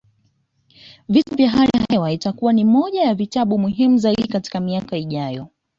Vita 1.09 1.35
vya 1.35 1.49
hali 1.49 1.69
ya 1.73 1.85
hewa 1.89 2.11
itakuwa 2.11 2.53
moja 2.53 3.01
ya 3.03 3.15
vitabu 3.15 3.57
muhimu 3.59 3.97
zaidi 3.97 4.27
katika 4.27 4.59
miaka 4.59 4.97
ijayo 4.97 5.47